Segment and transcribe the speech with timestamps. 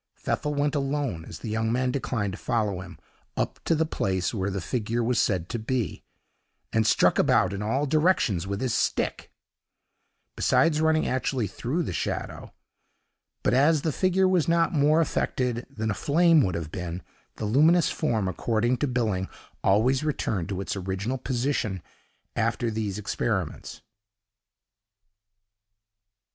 [0.15, 2.97] Pfeffel went alone, as the young man declined to follow him,
[3.37, 6.03] up to the place where the figure was said to be,
[6.73, 9.31] and struck about in all directions with his stick,
[10.35, 12.51] besides running actually through the shadow;
[13.43, 13.53] but
[13.83, 17.03] the figure was not more affected than a flame would have been;
[17.35, 19.29] the luminous form, according to Billing
[19.63, 21.79] always returned to its original position
[22.35, 23.83] after these experiments.